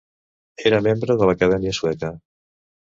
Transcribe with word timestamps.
Era 0.69 0.79
Membre 0.87 1.19
de 1.21 1.29
l'Acadèmia 1.31 1.77
Sueca. 1.83 2.15